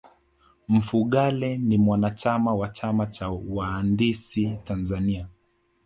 mfugale 0.67 1.57
ni 1.57 1.77
mwanachama 1.77 2.55
wa 2.55 2.69
chama 2.69 3.05
cha 3.05 3.29
wahandisi 3.29 4.57
tanzania 4.63 5.27